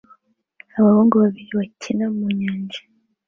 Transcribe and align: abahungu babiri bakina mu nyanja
abahungu 0.77 1.15
babiri 1.23 1.51
bakina 1.59 2.05
mu 2.15 2.25
nyanja 2.39 2.81